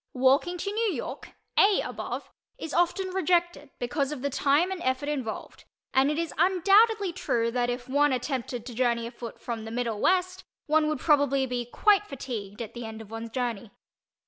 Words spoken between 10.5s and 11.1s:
one would